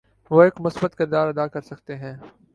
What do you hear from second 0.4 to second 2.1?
ایک مثبت کردار ادا کرسکتے